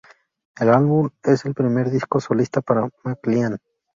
El 0.59 0.69
álbum 0.69 1.11
es 1.21 1.45
el 1.45 1.53
primer 1.53 1.91
disco 1.91 2.19
solista 2.19 2.59
para 2.61 2.89
McLean. 3.03 3.59